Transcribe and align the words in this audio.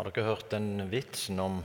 Har 0.00 0.06
dere 0.08 0.30
hørt 0.30 0.46
den 0.48 0.86
vitsen 0.88 1.36
om 1.44 1.58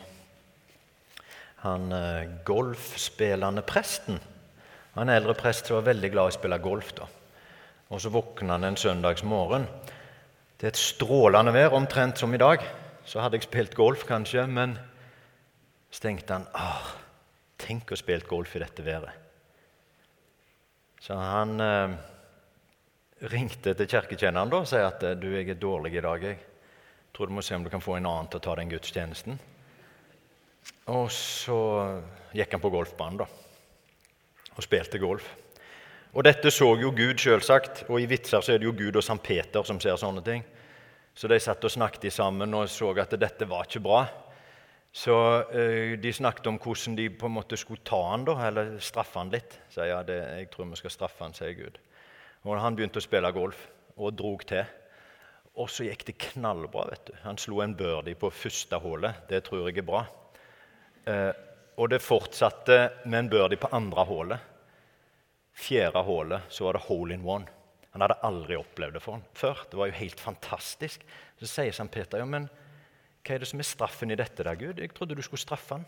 han 1.62 1.84
eh, 1.96 2.26
golfspillende 2.44 3.62
presten? 3.64 4.18
Han 4.98 5.08
eldre 5.08 5.32
prest 5.40 5.70
var 5.72 5.86
veldig 5.86 6.10
glad 6.12 6.28
i 6.28 6.34
å 6.34 6.36
spille 6.36 6.58
golf. 6.60 6.90
da. 6.98 7.06
Og 7.96 8.02
Så 8.04 8.10
våkna 8.12 8.58
han 8.58 8.68
en 8.68 8.76
søndagsmorgen. 8.76 9.64
Er 10.60 10.68
et 10.68 10.76
strålende 10.76 11.54
vær, 11.56 11.78
omtrent 11.78 12.20
som 12.20 12.36
i 12.36 12.42
dag. 12.42 12.66
Så 13.08 13.22
hadde 13.24 13.40
jeg 13.40 13.46
spilt 13.48 13.78
golf, 13.78 14.04
kanskje, 14.04 14.44
men 14.52 14.74
så 15.88 16.04
tenkte 16.10 16.36
han 16.36 16.50
ah, 16.60 16.90
Tenk 17.56 17.94
å 17.96 18.00
spille 18.02 18.28
golf 18.28 18.58
i 18.58 18.64
dette 18.66 18.84
været. 18.84 19.16
Så 21.00 21.16
han 21.16 21.56
eh, 21.64 21.96
ringte 23.32 23.78
til 23.80 23.90
kirketjeneren 23.96 24.58
og 24.60 24.68
sa 24.68 24.84
at 24.90 25.08
du, 25.24 25.30
jeg 25.38 25.54
er 25.56 25.62
dårlig 25.64 25.96
i 25.96 26.04
dag. 26.04 26.28
Jeg 26.34 26.44
tror 27.16 27.32
du 27.32 27.38
må 27.38 27.44
se 27.46 27.56
om 27.56 27.64
du 27.64 27.72
kan 27.72 27.84
få 27.84 27.96
en 27.98 28.10
annen 28.10 28.28
til 28.30 28.42
å 28.42 28.44
ta 28.44 28.58
den 28.60 28.72
gudstjenesten. 28.74 29.40
Og 30.92 31.08
så 31.14 31.58
gikk 32.36 32.54
han 32.58 32.62
på 32.62 32.72
golfbanen 32.74 33.24
da, 33.24 33.28
og 34.56 34.66
spilte 34.66 35.02
golf. 35.02 35.32
Og 36.16 36.24
dette 36.24 36.52
så 36.54 36.68
jo 36.80 36.94
Gud, 36.96 37.20
selvsagt. 37.20 37.86
Og 37.90 38.00
i 38.00 38.08
vitser 38.08 38.44
så 38.44 38.54
er 38.54 38.62
det 38.62 38.70
jo 38.70 38.76
Gud 38.76 38.96
og 38.96 39.04
Sankt 39.04 39.26
Peter 39.28 39.66
som 39.68 39.82
ser 39.84 39.98
sånne 40.00 40.24
ting. 40.24 40.46
Så 41.16 41.28
de 41.32 41.40
satt 41.40 41.64
og 41.64 41.72
snakket 41.72 42.12
sammen 42.12 42.54
og 42.56 42.70
så 42.72 42.92
at 43.00 43.16
dette 43.20 43.48
var 43.48 43.68
ikke 43.68 43.84
bra. 43.84 44.06
Så 44.96 45.16
ø, 45.52 45.96
de 46.00 46.14
snakket 46.16 46.48
om 46.48 46.60
hvordan 46.60 46.96
de 46.96 47.10
på 47.12 47.28
en 47.28 47.36
måte 47.36 47.58
skulle 47.60 47.84
ta 47.84 48.00
han 48.14 48.24
da, 48.28 48.38
eller 48.48 48.78
straffe 48.80 49.20
han 49.20 49.32
litt. 49.32 49.58
Så 49.72 49.84
ja, 49.90 50.00
det, 50.08 50.22
jeg 50.40 50.50
tror 50.54 50.70
vi 50.72 50.80
skal 50.80 50.94
straffe 50.94 51.24
han, 51.24 51.36
sier 51.36 51.52
Gud. 51.58 51.80
Og 52.46 52.62
Han 52.62 52.78
begynte 52.78 53.02
å 53.02 53.04
spille 53.04 53.32
golf 53.36 53.68
og 53.98 54.16
drog 54.16 54.46
til. 54.48 54.64
Og 55.56 55.70
så 55.72 55.86
gikk 55.88 56.06
det 56.08 56.18
knallbra. 56.32 56.90
vet 56.90 57.06
du. 57.08 57.14
Han 57.24 57.38
slo 57.40 57.62
en 57.64 57.76
birdie 57.76 58.18
på 58.20 58.32
første 58.34 58.80
hullet. 58.84 59.24
Det 59.30 59.44
tror 59.46 59.70
jeg 59.70 59.80
er 59.80 59.88
bra. 59.88 60.06
Eh, 61.08 61.32
og 61.78 61.90
det 61.92 62.02
fortsatte 62.04 63.06
med 63.06 63.20
en 63.20 63.30
birdie 63.30 63.60
på 63.60 63.72
andre 63.76 64.06
hullet. 64.06 64.52
Fjerde 65.56 66.04
hullet 66.04 66.52
så 66.52 66.68
var 66.68 66.76
det 66.76 66.88
hole 66.88 67.16
in 67.16 67.24
one. 67.24 67.48
Han 67.96 68.04
hadde 68.04 68.20
aldri 68.28 68.58
opplevd 68.60 68.98
det 68.98 69.04
før. 69.06 69.62
Det 69.72 69.80
var 69.80 69.88
jo 69.88 70.00
helt 70.02 70.20
fantastisk. 70.20 71.06
Så 71.40 71.48
sier 71.48 71.72
St. 71.72 71.88
Peter 71.92 72.20
ja, 72.20 72.28
men 72.28 72.50
hva 73.26 73.36
er 73.36 73.42
det 73.42 73.48
som 73.50 73.62
er 73.64 73.68
straffen 73.68 74.12
i 74.12 74.18
dette, 74.20 74.44
da, 74.44 74.52
Gud? 74.60 74.82
Jeg 74.84 74.92
trodde 74.94 75.16
du 75.16 75.24
skulle 75.24 75.42
straffe 75.42 75.78
han. 75.78 75.86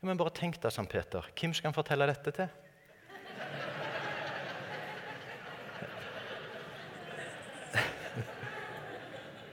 Ja, 0.00 0.08
men 0.08 0.18
bare 0.18 0.32
tenk 0.34 0.56
deg, 0.62 0.72
St. 0.72 0.88
Peter. 0.90 1.28
Hvem 1.36 1.52
skal 1.54 1.70
han 1.70 1.76
fortelle 1.76 2.08
dette 2.08 2.32
til? 2.34 2.48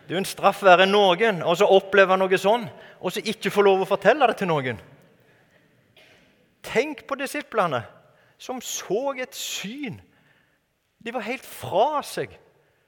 Det 0.09 0.15
er 0.15 0.17
jo 0.17 0.23
en 0.23 0.25
straff 0.25 0.63
verre 0.65 0.87
enn 0.87 0.89
noen 0.89 1.43
og 1.45 1.53
så 1.59 1.67
oppleve 1.69 2.15
noe 2.17 2.37
sånn, 2.41 2.63
og 2.97 3.11
så 3.13 3.21
ikke 3.29 3.51
få 3.53 3.61
lov 3.61 3.83
å 3.83 3.87
fortelle 3.91 4.25
det 4.31 4.39
til 4.39 4.49
noen. 4.49 4.79
Tenk 6.65 7.03
på 7.05 7.17
disiplene 7.19 7.83
som 8.41 8.57
så 8.57 9.13
et 9.21 9.37
syn. 9.37 9.99
De 10.97 11.13
var 11.13 11.27
helt 11.27 11.45
fra 11.45 12.01
seg. 12.01 12.33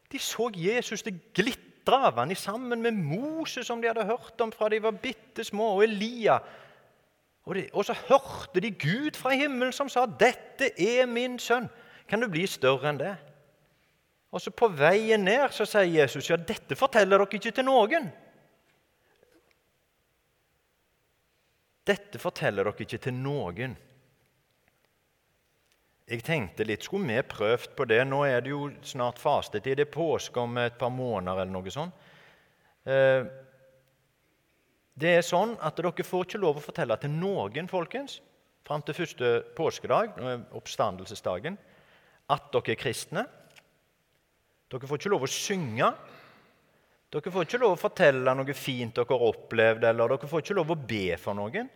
De 0.09 0.17
så 0.17 0.49
Jesus 0.57 1.05
det 1.05 1.13
glitra 1.37 2.07
av 2.09 2.17
ham 2.23 2.33
sammen 2.33 2.81
med 2.81 2.97
Moses, 2.97 3.69
som 3.69 3.85
de 3.85 3.91
hadde 3.91 4.09
hørt 4.09 4.41
om 4.41 4.49
fra 4.49 4.73
de 4.73 4.81
var 4.81 4.97
bitte 4.97 5.45
små, 5.45 5.75
og 5.75 5.85
Elia. 5.85 6.39
Og, 7.45 7.53
de, 7.53 7.67
og, 7.69 7.85
så 7.85 7.93
hørte 8.09 8.65
de 8.65 8.73
Gud 8.73 9.13
fra 9.13 9.37
himmelen 9.37 9.77
som 9.77 9.93
sa, 9.93 10.07
'Dette 10.09 10.73
er 10.73 11.05
min 11.05 11.37
sønn'. 11.37 11.69
Kan 12.09 12.25
du 12.25 12.33
bli 12.33 12.47
større 12.49 12.89
enn 12.89 12.97
det? 12.97 13.13
Og 14.31 14.41
så 14.41 14.51
På 14.51 14.69
veien 14.71 15.25
ned 15.25 15.51
så 15.51 15.65
sier 15.67 16.01
Jesus, 16.01 16.29
'Ja, 16.29 16.37
dette 16.37 16.75
forteller 16.75 17.17
dere 17.17 17.27
ikke 17.27 17.51
til 17.51 17.65
noen'. 17.65 18.11
Dette 21.85 22.19
forteller 22.19 22.63
dere 22.63 22.85
ikke 22.85 22.97
til 22.97 23.13
noen. 23.13 23.77
Jeg 26.07 26.23
tenkte 26.23 26.63
litt, 26.63 26.83
Skulle 26.83 27.07
vi 27.07 27.21
prøvd 27.21 27.75
på 27.75 27.85
det? 27.85 28.07
Nå 28.07 28.23
er 28.25 28.41
det 28.41 28.49
jo 28.49 28.71
snart 28.81 29.19
fastetid. 29.19 29.77
Det 29.77 29.87
er 29.87 29.91
påske 29.91 30.39
om 30.39 30.57
et 30.57 30.77
par 30.77 30.89
måneder 30.89 31.41
eller 31.41 31.51
noe 31.51 31.71
sånt. 31.71 31.93
Eh, 32.85 33.23
det 34.95 35.17
er 35.17 35.21
sånn 35.21 35.57
at 35.61 35.75
dere 35.75 36.03
får 36.03 36.25
ikke 36.25 36.41
lov 36.41 36.57
å 36.57 36.63
fortelle 36.65 36.97
til 36.97 37.09
noen 37.09 37.67
folkens, 37.67 38.19
fram 38.67 38.81
til 38.81 38.93
første 38.93 39.29
påskedag, 39.55 40.17
oppstandelsesdagen, 40.51 41.57
at 42.29 42.51
dere 42.51 42.75
er 42.75 42.75
kristne. 42.75 43.25
Dere 44.71 44.87
får 44.87 45.01
ikke 45.01 45.11
lov 45.11 45.25
å 45.27 45.31
synge. 45.31 45.91
Dere 47.11 47.33
får 47.33 47.47
ikke 47.47 47.59
lov 47.59 47.75
å 47.75 47.79
fortelle 47.79 48.35
noe 48.37 48.53
fint 48.55 48.95
dere 48.95 49.17
har 49.17 49.27
opplevd, 49.27 49.87
eller 49.89 50.13
dere 50.13 50.29
får 50.31 50.43
ikke 50.45 50.55
lov 50.61 50.71
å 50.71 50.79
be 50.79 51.05
for 51.19 51.35
noen. 51.35 51.71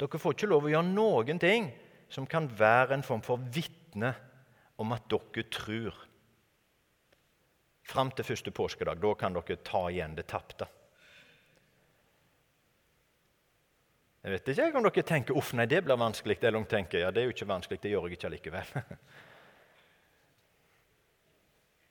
Dere 0.00 0.20
får 0.20 0.36
ikke 0.36 0.48
lov 0.48 0.68
å 0.68 0.72
gjøre 0.72 0.94
noen 0.94 1.40
ting 1.42 1.68
som 2.12 2.28
kan 2.28 2.48
være 2.48 2.96
en 2.96 3.04
form 3.04 3.24
for 3.24 3.42
vitne 3.52 4.14
om 4.80 4.94
at 4.96 5.04
dere 5.12 5.44
tror. 5.52 5.98
Fram 7.92 8.12
til 8.16 8.24
første 8.24 8.52
påskedag. 8.54 9.02
Da 9.02 9.12
kan 9.18 9.36
dere 9.36 9.58
ta 9.66 9.82
igjen 9.90 10.16
det 10.16 10.24
tapte. 10.32 10.68
Jeg 14.22 14.36
vet 14.36 14.48
ikke 14.54 14.78
om 14.78 14.86
dere 14.86 15.04
tenker 15.04 15.36
uff, 15.36 15.50
nei, 15.58 15.66
det 15.66 15.82
blir 15.84 16.00
vanskelig. 16.00 16.38
Eller 16.40 16.62
om 16.62 16.68
tenker 16.70 17.04
ja, 17.04 17.12
det 17.12 17.20
er 17.20 17.28
jo 17.28 17.36
ikke 17.36 17.50
vanskelig, 17.50 17.82
det 17.82 17.92
gjør 17.92 18.08
jeg 18.08 18.20
ikke 18.20 18.32
likevel. 18.38 18.72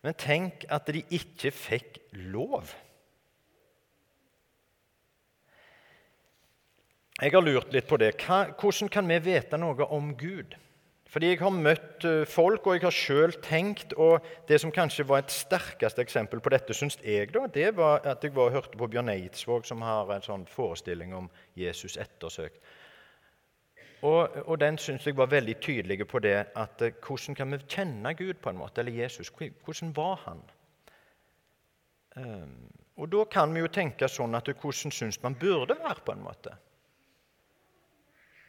Men 0.02 0.18
tenk 0.18 0.66
at 0.70 0.90
de 0.90 1.04
ikke 1.14 1.52
fikk 1.54 2.00
lov. 2.34 2.72
Jeg 7.22 7.36
har 7.36 7.46
lurt 7.46 7.70
litt 7.74 7.86
på 7.86 8.00
det. 8.02 8.16
Hvordan 8.18 8.90
kan 8.90 9.06
vi 9.06 9.20
vite 9.22 9.60
noe 9.62 9.86
om 9.94 10.16
Gud? 10.18 10.56
Fordi 11.12 11.34
jeg 11.34 11.42
har 11.42 11.52
møtt 11.52 12.06
eh, 12.08 12.22
folk, 12.26 12.66
og 12.66 12.78
jeg 12.78 12.86
har 12.86 12.96
sjøl 12.96 13.34
tenkt 13.44 13.92
og 14.00 14.24
Det 14.48 14.62
som 14.64 14.72
kanskje 14.72 15.04
var 15.10 15.22
et 15.22 15.34
sterkeste 15.34 16.02
eksempel 16.02 16.40
på 16.40 16.54
dette, 16.54 16.74
syns 16.74 16.96
jeg, 17.04 17.34
da, 17.36 17.44
det 17.52 17.74
var 17.76 18.00
at 18.08 18.24
jeg 18.24 18.32
var 18.36 18.48
og 18.48 18.56
hørte 18.56 18.80
på 18.80 18.88
Bjørn 18.88 19.12
Eidsvåg, 19.12 19.68
som 19.68 19.84
har 19.84 20.08
en 20.16 20.24
sånn 20.24 20.46
forestilling 20.48 21.12
om 21.14 21.28
Jesus 21.60 21.98
ettersøkt. 22.00 22.64
Og, 24.02 24.38
og 24.48 24.58
den 24.62 24.80
syns 24.82 25.06
jeg 25.06 25.18
var 25.18 25.30
veldig 25.30 25.56
tydelig 25.62 26.08
på 26.10 26.20
det 26.20 26.38
at 26.58 26.82
eh, 26.82 26.96
hvordan 27.06 27.38
kan 27.38 27.52
vi 27.54 27.60
kjenne 27.70 28.14
Gud, 28.18 28.34
på 28.42 28.50
en 28.50 28.58
måte, 28.58 28.82
eller 28.82 29.04
Jesus? 29.04 29.30
Hvordan 29.30 29.96
var 29.96 30.16
han? 30.26 30.42
Um, 32.16 32.72
og 32.98 33.12
da 33.12 33.24
kan 33.32 33.54
vi 33.54 33.62
jo 33.62 33.70
tenke 33.72 34.10
sånn 34.10 34.36
at 34.36 34.50
hvordan 34.50 34.92
syns 34.92 35.22
man 35.24 35.38
burde 35.40 35.78
være, 35.80 36.02
på 36.06 36.16
en 36.16 36.26
måte? 36.26 36.56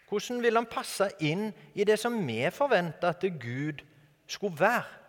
Hvordan 0.08 0.42
vil 0.44 0.56
han 0.56 0.68
passe 0.68 1.08
inn 1.24 1.50
i 1.74 1.84
det 1.88 1.98
som 2.00 2.16
vi 2.26 2.40
forventer 2.52 3.12
at 3.12 3.28
Gud 3.40 3.84
skulle 4.28 4.58
være? 4.60 5.01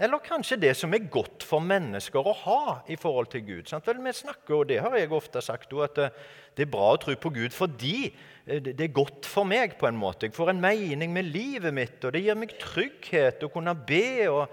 Eller 0.00 0.22
kanskje 0.24 0.56
det 0.62 0.72
som 0.78 0.94
er 0.96 1.10
godt 1.12 1.44
for 1.44 1.60
mennesker 1.60 2.24
å 2.24 2.36
ha 2.46 2.62
i 2.88 2.96
forhold 2.96 3.28
til 3.34 3.44
Gud. 3.44 3.72
Vel, 3.84 4.00
vi 4.04 4.14
snakker, 4.16 4.54
og 4.62 4.68
Det 4.68 4.80
har 4.80 4.96
jeg 4.96 5.12
ofte 5.12 5.42
sagt, 5.44 5.72
at 5.72 6.00
det 6.56 6.64
er 6.64 6.72
bra 6.72 6.94
å 6.94 7.00
tro 7.00 7.14
på 7.14 7.32
Gud 7.34 7.52
fordi 7.52 8.08
eh, 8.08 8.60
det 8.64 8.80
er 8.80 8.96
godt 8.96 9.28
for 9.28 9.44
meg. 9.44 9.78
på 9.78 9.86
en 9.86 10.00
måte. 10.00 10.26
Jeg 10.26 10.34
får 10.34 10.54
en 10.54 10.60
mening 10.60 11.12
med 11.12 11.28
livet 11.28 11.74
mitt, 11.74 12.04
og 12.04 12.12
det 12.12 12.24
gir 12.24 12.34
meg 12.34 12.56
trygghet 12.58 13.44
å 13.44 13.52
kunne 13.52 13.76
be. 13.76 14.28
og 14.28 14.48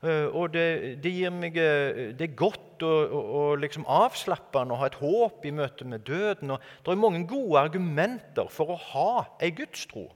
Eh, 0.00 0.26
og 0.32 0.54
det, 0.54 0.96
det, 1.04 1.10
gir 1.12 1.32
meg, 1.34 1.56
eh, 1.60 2.12
det 2.16 2.30
er 2.30 2.38
godt 2.38 2.84
og, 2.88 3.12
og 3.12 3.58
liksom 3.60 3.84
avslappende 3.84 4.72
å 4.72 4.80
ha 4.80 4.88
et 4.88 4.96
håp 4.96 5.44
i 5.44 5.52
møte 5.52 5.84
med 5.84 6.06
døden. 6.08 6.54
Og 6.54 6.86
det 6.86 6.94
er 6.94 7.02
mange 7.02 7.26
gode 7.28 7.60
argumenter 7.60 8.48
for 8.52 8.72
å 8.72 8.80
ha 8.94 9.12
ei 9.44 9.52
gudstro. 9.52 10.06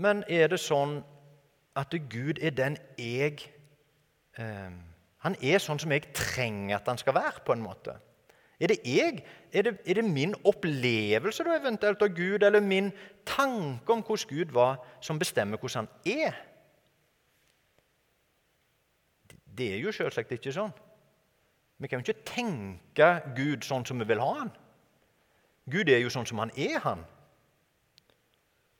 Men 0.00 0.24
er 0.26 0.50
det 0.50 0.58
sånn 0.62 1.00
at 1.76 1.94
Gud 2.10 2.40
er 2.42 2.50
den 2.50 2.76
jeg 2.98 3.38
eh, 4.38 4.70
Han 5.20 5.36
er 5.42 5.60
sånn 5.60 5.78
som 5.78 5.92
jeg 5.92 6.14
trenger 6.16 6.78
at 6.78 6.88
han 6.88 6.98
skal 6.98 7.14
være, 7.14 7.42
på 7.44 7.52
en 7.52 7.62
måte? 7.64 7.98
Er 8.60 8.72
det 8.72 8.78
jeg? 8.84 9.22
Er 9.52 9.62
det, 9.62 9.74
er 9.86 9.94
det 10.00 10.04
min 10.04 10.34
opplevelse 10.44 11.44
da 11.44 11.56
eventuelt 11.56 12.02
av 12.02 12.12
Gud, 12.16 12.42
eller 12.44 12.60
min 12.60 12.90
tanke 13.26 13.92
om 13.92 14.02
hvordan 14.04 14.28
Gud 14.28 14.52
var, 14.52 14.80
som 15.00 15.18
bestemmer 15.18 15.60
hvordan 15.60 15.88
han 15.88 16.12
er? 16.12 16.36
Det 19.58 19.74
er 19.74 19.80
jo 19.80 19.92
selvsagt 19.92 20.32
ikke 20.32 20.52
sånn. 20.56 20.72
Vi 21.80 21.88
kan 21.88 22.00
jo 22.00 22.04
ikke 22.04 22.28
tenke 22.28 23.08
Gud 23.36 23.64
sånn 23.64 23.86
som 23.88 24.00
vi 24.00 24.08
vil 24.08 24.20
ha 24.20 24.32
han. 24.42 24.52
Gud 25.70 25.88
er 25.88 26.00
jo 26.02 26.12
sånn 26.12 26.28
som 26.28 26.40
han 26.42 26.52
er, 26.56 26.78
han. 26.84 27.04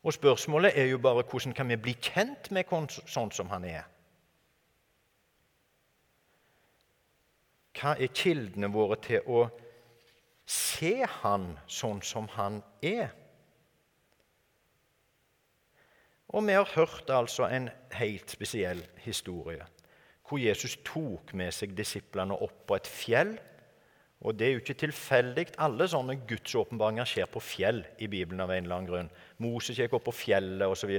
Og 0.03 0.15
spørsmålet 0.17 0.79
er 0.79 0.89
jo 0.89 0.99
bare 0.99 1.23
hvordan 1.23 1.53
kan 1.53 1.69
vi 1.69 1.77
bli 1.77 1.97
kjent 2.01 2.51
med 2.51 2.71
sånn 3.07 3.33
som 3.33 3.51
han 3.53 3.65
er? 3.65 3.89
Hva 7.77 7.97
er 7.97 8.13
kildene 8.13 8.69
våre 8.73 8.97
til 9.01 9.27
å 9.29 9.45
se 10.51 10.97
han 11.23 11.53
sånn 11.71 12.01
som 12.03 12.29
han 12.35 12.61
er. 12.83 13.13
Og 16.31 16.47
vi 16.47 16.55
har 16.55 16.73
hørt 16.77 17.11
altså 17.11 17.49
en 17.51 17.69
helt 17.99 18.31
spesiell 18.31 18.83
historie. 19.05 19.67
hvor 20.31 20.39
Jesus 20.39 20.77
tok 20.87 21.33
med 21.35 21.51
seg 21.51 21.73
disiplene 21.75 22.37
opp 22.39 22.61
på 22.67 22.77
et 22.77 22.87
fjell. 22.87 23.33
Og 24.21 24.39
Det 24.39 24.47
er 24.47 24.53
jo 24.53 24.61
ikke 24.61 24.75
tilfeldig. 24.79 25.47
Alle 25.59 25.89
sånne 25.89 26.21
gudsåpenbaringer 26.29 27.05
skjer 27.05 27.27
på 27.27 27.41
fjell 27.41 27.85
i 27.99 28.07
Bibelen. 28.07 28.41
av 28.41 28.51
en 28.51 28.63
eller 28.65 28.77
annen 28.77 28.91
grunn. 28.91 29.11
Moses 29.41 29.79
gikk 29.79 29.95
opp 29.97 30.07
på 30.09 30.15
fjellet 30.15 30.69
osv. 30.69 30.93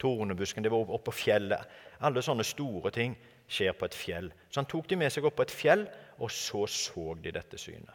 Tornebusken 0.00 0.64
det 0.64 0.72
var 0.72 0.90
opp 0.94 1.04
på 1.08 1.14
fjellet. 1.14 1.78
Alle 2.04 2.22
sånne 2.24 2.46
store 2.46 2.92
ting 2.94 3.14
skjer 3.48 3.74
på 3.78 3.88
et 3.88 3.96
fjell. 3.96 4.32
Så 4.50 4.60
han 4.60 4.68
tok 4.70 4.88
de 4.90 4.98
med 5.00 5.12
seg 5.14 5.26
opp 5.28 5.38
på 5.38 5.46
et 5.46 5.54
fjell, 5.54 5.86
og 6.18 6.32
så 6.34 6.64
så 6.70 7.14
de 7.22 7.32
dette 7.34 7.60
synet. 7.60 7.94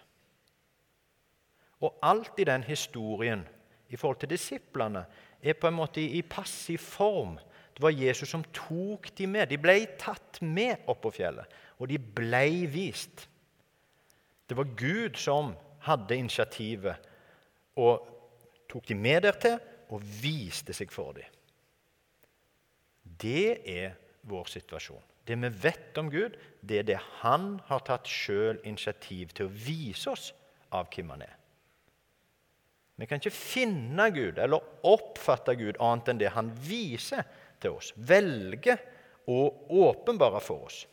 Og 1.83 1.99
alt 2.05 2.39
i 2.39 2.47
den 2.47 2.63
historien 2.63 3.43
i 3.91 3.99
forhold 3.99 4.21
til 4.21 4.31
disiplene 4.31 5.03
er 5.43 5.57
på 5.59 5.67
en 5.67 5.77
måte 5.77 6.01
i 6.01 6.21
passiv 6.23 6.79
form. 6.79 7.35
Det 7.75 7.83
var 7.83 7.91
Jesus 7.91 8.31
som 8.31 8.45
tok 8.55 9.09
de 9.17 9.27
med. 9.27 9.49
De 9.51 9.59
ble 9.59 9.75
tatt 9.99 10.39
med 10.41 10.87
opp 10.87 11.03
på 11.03 11.11
fjellet, 11.19 11.49
og 11.77 11.91
de 11.91 11.99
ble 11.99 12.45
vist. 12.71 13.27
Det 14.47 14.57
var 14.57 14.71
Gud 14.79 15.19
som 15.19 15.53
hadde 15.83 16.15
initiativet 16.15 17.11
og 17.79 18.07
tok 18.69 18.87
de 18.87 18.95
med 18.95 19.23
dertil 19.25 19.59
og 19.93 20.03
viste 20.23 20.73
seg 20.75 20.91
for 20.93 21.13
dem. 21.17 21.27
Det 23.03 23.59
er 23.69 23.97
vår 24.29 24.49
situasjon. 24.49 25.03
Det 25.23 25.37
vi 25.39 25.51
vet 25.63 25.99
om 26.01 26.09
Gud, 26.11 26.35
det 26.61 26.81
er 26.81 26.87
det 26.87 26.99
han 27.21 27.55
har 27.69 27.83
tatt 27.87 28.09
sjøl 28.09 28.59
initiativ 28.67 29.31
til 29.35 29.47
å 29.47 29.53
vise 29.53 30.11
oss 30.11 30.31
av 30.73 30.89
hvem 30.91 31.13
han 31.13 31.25
er. 31.27 31.35
Vi 32.99 33.07
kan 33.09 33.21
ikke 33.21 33.33
finne 33.33 34.09
Gud 34.13 34.39
eller 34.41 34.63
oppfatte 34.85 35.55
Gud 35.57 35.79
annet 35.81 36.11
enn 36.11 36.21
det 36.21 36.33
han 36.35 36.51
viser 36.67 37.23
til 37.63 37.79
oss, 37.79 37.93
velger 37.95 38.81
å 39.29 39.39
åpenbare 39.87 40.41
for 40.43 40.67
oss. 40.67 40.83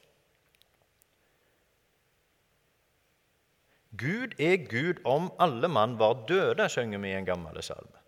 Gud 4.01 4.37
er 4.39 4.63
Gud 4.71 5.03
om 5.05 5.29
alle 5.43 5.69
mann 5.69 5.99
var 6.01 6.23
døde, 6.29 6.69
synger 6.71 7.03
vi 7.03 7.11
i 7.11 7.19
en 7.19 7.27
gammel 7.27 7.59
salme. 7.63 8.00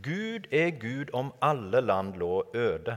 Gud 0.00 0.48
er 0.52 0.70
Gud 0.80 1.12
om 1.12 1.34
alle 1.42 1.80
land 1.80 2.14
lå 2.16 2.46
øde. 2.54 2.96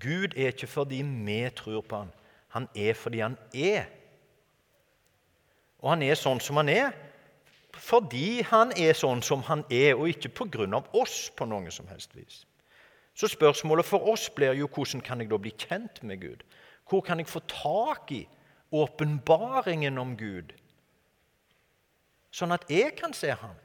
Gud 0.00 0.34
er 0.36 0.46
ikke 0.46 0.66
fordi 0.66 1.02
vi 1.02 1.50
tror 1.56 1.80
på 1.80 1.98
han. 1.98 2.12
Han 2.48 2.68
er 2.76 2.94
fordi 2.94 3.18
han 3.18 3.38
er. 3.54 3.84
Og 5.78 5.90
han 5.90 6.02
er 6.02 6.14
sånn 6.14 6.40
som 6.40 6.56
han 6.56 6.68
er 6.68 6.92
fordi 7.72 8.42
han 8.44 8.72
er 8.76 8.92
sånn 8.92 9.22
som 9.24 9.42
han 9.46 9.64
er, 9.72 9.94
og 9.96 10.08
ikke 10.08 10.28
pga. 10.28 10.82
oss 10.92 11.30
på 11.36 11.46
noe 11.48 11.70
som 11.70 11.88
helst 11.88 12.14
vis. 12.16 12.44
Så 13.14 13.28
spørsmålet 13.28 13.84
for 13.84 14.08
oss 14.08 14.28
blir 14.30 14.52
jo 14.52 14.68
hvordan 14.68 15.00
kan 15.00 15.20
jeg 15.20 15.30
da 15.30 15.36
bli 15.36 15.50
kjent 15.50 16.02
med 16.02 16.20
Gud? 16.20 16.44
Hvor 16.88 17.00
kan 17.00 17.18
jeg 17.18 17.28
få 17.28 17.40
tak 17.40 18.12
i 18.12 18.28
åpenbaringen 18.72 19.98
om 19.98 20.16
Gud, 20.16 20.52
sånn 22.32 22.52
at 22.52 22.64
jeg 22.70 22.96
kan 22.96 23.12
se 23.12 23.30
ham? 23.32 23.56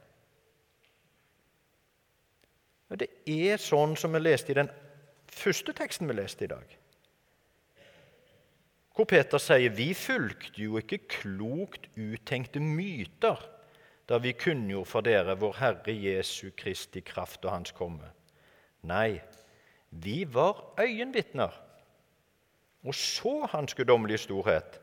Det 2.88 3.10
er 3.28 3.60
sånn 3.60 3.96
som 4.00 4.14
vi 4.16 4.22
leste 4.22 4.54
i 4.54 4.58
den 4.58 4.70
første 5.28 5.74
teksten 5.76 6.08
vi 6.08 6.16
leste 6.16 6.46
i 6.46 6.50
dag. 6.50 6.76
Hvor 8.96 9.06
Peter 9.06 9.38
sier 9.38 9.70
vi 9.76 9.92
fulgte 9.94 10.62
jo 10.62 10.80
ikke 10.80 11.04
klokt 11.20 11.86
uttenkte 11.94 12.62
myter 12.64 13.38
da 14.08 14.16
vi 14.24 14.32
kunngjorde 14.32 14.88
for 14.88 15.04
dere 15.04 15.36
vår 15.38 15.58
Herre 15.60 15.94
Jesu 15.94 16.48
Kristi 16.56 17.04
kraft 17.04 17.44
og 17.44 17.52
Hans 17.52 17.74
komme. 17.76 18.08
Nei, 18.88 19.20
vi 19.90 20.22
var 20.24 20.64
øyenvitner 20.80 21.52
og 22.84 22.94
så 22.94 23.46
Hans 23.52 23.74
guddommelige 23.74 24.18
storhet. 24.18 24.80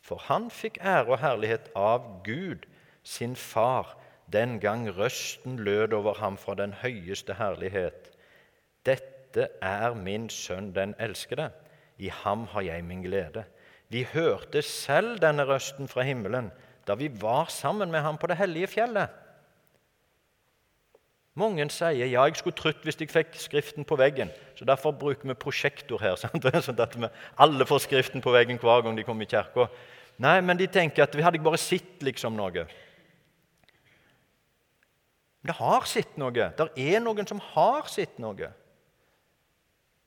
For 0.00 0.16
han 0.16 0.50
fikk 0.50 0.78
ære 0.80 1.12
og 1.12 1.18
herlighet 1.20 1.70
av 1.76 2.06
Gud, 2.24 2.64
sin 3.02 3.36
far, 3.36 3.96
den 4.32 4.60
gang 4.60 4.88
røsten 4.96 5.58
lød 5.58 5.92
over 5.92 6.14
ham 6.14 6.36
fra 6.38 6.54
den 6.54 6.72
høyeste 6.72 7.34
herlighet. 7.34 8.10
Dette 8.86 9.48
er 9.62 9.94
min 9.94 10.28
sønn, 10.30 10.74
den 10.74 10.94
elskede. 10.98 11.50
I 11.98 12.08
ham 12.22 12.46
har 12.52 12.60
jeg 12.60 12.84
min 12.84 13.02
glede. 13.02 13.44
Vi 13.88 14.06
hørte 14.12 14.62
selv 14.62 15.18
denne 15.18 15.44
røsten 15.44 15.88
fra 15.88 16.02
himmelen 16.06 16.50
da 16.88 16.94
vi 16.96 17.10
var 17.22 17.50
sammen 17.52 17.90
med 17.90 18.00
ham 18.00 18.18
på 18.18 18.26
det 18.26 18.36
hellige 18.40 18.66
fjellet. 18.66 19.10
Mange 21.38 21.68
sier 21.70 22.08
ja, 22.08 22.24
jeg 22.26 22.40
skulle 22.40 22.56
trutt 22.58 22.82
hvis 22.84 22.98
jeg 22.98 23.10
fikk 23.12 23.36
Skriften 23.38 23.86
på 23.86 23.96
veggen. 23.96 24.30
så 24.58 24.64
Derfor 24.64 24.92
bruker 24.92 25.28
vi 25.28 25.34
prosjektor 25.34 26.00
her, 26.02 26.16
sånn 26.66 26.80
at 26.80 26.96
vi 26.96 27.10
alle 27.36 27.66
får 27.66 27.84
Skriften 27.86 28.24
på 28.24 28.32
veggen 28.34 28.58
hver 28.58 28.82
gang 28.82 28.98
de 28.98 29.04
kommer 29.06 29.24
i 29.24 29.30
kirka. 29.30 29.68
Nei, 30.20 30.40
men 30.40 30.58
de 30.58 30.66
tenker 30.66 31.04
at 31.04 31.14
vi 31.16 31.22
hadde 31.22 31.40
bare 31.40 31.60
sett 31.60 32.02
liksom 32.02 32.36
noe. 32.36 32.66
Det 35.46 35.56
har 35.56 35.86
sett 35.88 36.16
noe. 36.20 36.32
Det 36.32 36.66
er 36.76 37.00
noen 37.00 37.28
som 37.28 37.40
har 37.52 37.88
sett 37.88 38.18
noe. 38.20 38.50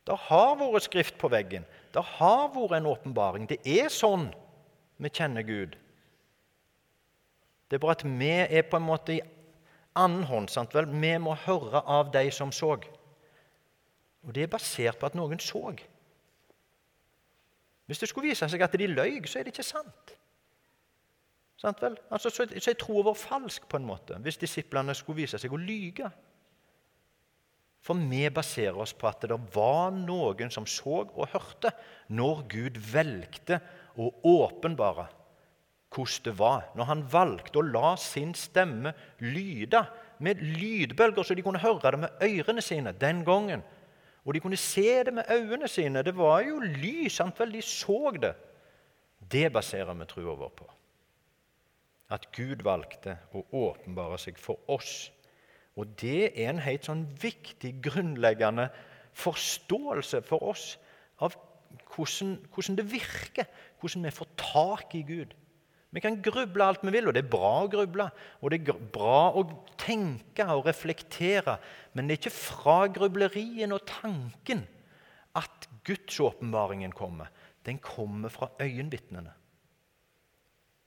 Det 0.04 0.18
har 0.28 0.58
vært 0.60 0.86
skrift 0.90 1.18
på 1.20 1.30
veggen. 1.32 1.66
Det 1.96 2.04
har 2.18 2.50
vært 2.54 2.78
en 2.78 2.90
åpenbaring. 2.92 3.48
Det 3.50 3.62
er 3.66 3.90
sånn 3.94 4.28
vi 5.02 5.10
kjenner 5.10 5.46
Gud. 5.48 5.78
Det 7.68 7.80
er 7.80 7.82
bare 7.82 7.98
at 7.98 8.06
vi 8.06 8.30
er 8.30 8.68
på 8.70 8.78
en 8.78 8.86
måte 8.86 9.16
i 9.16 9.24
annen 9.98 10.28
hånd. 10.30 10.52
Sant 10.54 10.76
vel? 10.76 10.90
Vi 10.92 11.16
må 11.22 11.34
høre 11.46 11.82
av 11.82 12.12
de 12.14 12.28
som 12.32 12.52
så. 12.54 12.76
Og 14.24 14.36
det 14.36 14.46
er 14.46 14.52
basert 14.52 15.00
på 15.00 15.10
at 15.10 15.18
noen 15.18 15.42
så. 15.42 15.72
Hvis 17.90 18.00
det 18.00 18.10
skulle 18.12 18.30
vise 18.30 18.48
seg 18.50 18.62
at 18.64 18.76
de 18.80 18.88
løy, 18.88 19.18
så 19.26 19.40
er 19.40 19.48
det 19.48 19.56
ikke 19.56 19.66
sant. 19.66 20.14
Altså, 21.64 22.30
så, 22.30 22.46
så 22.60 22.72
er 22.72 22.80
troa 22.80 23.06
vår 23.08 23.16
falsk 23.16 23.68
på 23.72 23.80
en 23.80 23.88
måte, 23.88 24.18
hvis 24.20 24.42
disiplene 24.42 24.96
skulle 24.98 25.24
vise 25.24 25.40
seg 25.40 25.54
å 25.56 25.60
lyge. 25.60 26.10
For 27.84 28.00
vi 28.00 28.24
baserer 28.32 28.80
oss 28.80 28.94
på 28.96 29.08
at 29.10 29.26
det 29.28 29.38
var 29.56 29.92
noen 29.96 30.52
som 30.52 30.68
så 30.68 31.02
og 31.04 31.32
hørte 31.34 31.74
når 32.16 32.46
Gud 32.52 32.80
velgte 32.92 33.60
å 34.00 34.10
åpenbare 34.28 35.10
hvordan 35.94 36.24
det 36.26 36.34
var. 36.40 36.64
Når 36.76 36.90
han 36.90 37.04
valgte 37.12 37.60
å 37.60 37.68
la 37.68 37.96
sin 38.02 38.34
stemme 38.34 38.94
lyde 39.22 39.84
med 40.24 40.42
lydbølger, 40.42 41.24
så 41.24 41.36
de 41.36 41.44
kunne 41.46 41.62
høre 41.62 41.92
det 41.94 42.00
med 42.02 42.24
ørene 42.26 42.64
sine 42.66 42.96
den 42.98 43.24
gangen. 43.28 43.64
Og 44.24 44.34
de 44.34 44.40
kunne 44.40 44.58
se 44.58 45.04
det 45.04 45.14
med 45.14 45.30
øynene 45.30 45.68
sine. 45.68 46.04
Det 46.04 46.16
var 46.18 46.42
jo 46.48 46.60
lys. 46.64 47.20
Sant 47.20 47.40
vel? 47.40 47.52
De 47.52 47.62
så 47.62 48.14
det. 48.16 48.34
Det 49.20 49.52
baserer 49.54 49.94
vi 49.94 50.08
trua 50.08 50.36
vår 50.40 50.54
på. 50.56 50.70
At 52.14 52.30
Gud 52.36 52.62
valgte 52.66 53.18
å 53.34 53.44
åpenbare 53.66 54.20
seg 54.22 54.38
for 54.42 54.62
oss. 54.72 55.10
Og 55.80 55.96
det 55.98 56.34
er 56.36 56.52
en 56.52 56.62
helt 56.62 56.86
sånn 56.86 57.08
viktig, 57.22 57.80
grunnleggende 57.82 58.68
forståelse 59.18 60.22
for 60.28 60.46
oss 60.54 60.76
av 61.24 61.34
hvordan, 61.94 62.36
hvordan 62.54 62.78
det 62.78 62.86
virker, 62.92 63.50
hvordan 63.82 64.06
vi 64.06 64.14
får 64.14 64.30
tak 64.38 64.94
i 64.98 65.02
Gud. 65.08 65.34
Vi 65.94 66.02
kan 66.02 66.18
gruble 66.26 66.66
alt 66.66 66.82
vi 66.82 66.94
vil, 66.96 67.08
og 67.08 67.14
det 67.14 67.22
er 67.22 67.34
bra 67.34 67.52
å 67.62 67.70
gruble. 67.70 68.08
Og 68.42 68.50
det 68.50 68.64
er 68.64 68.86
bra 68.96 69.28
å 69.38 69.44
tenke 69.78 70.46
og 70.50 70.66
reflektere. 70.66 71.60
Men 71.94 72.10
det 72.10 72.16
er 72.16 72.22
ikke 72.24 72.38
fra 72.38 72.78
grublerien 72.90 73.76
og 73.76 73.86
tanken 73.90 74.66
at 75.38 75.70
gudsåpenbaringen 75.86 76.94
kommer. 76.98 77.30
Den 77.66 77.78
kommer 77.82 78.34
fra 78.34 78.50
øyenvitnene. 78.62 79.34